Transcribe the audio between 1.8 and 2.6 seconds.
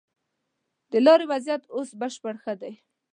بشپړ ښه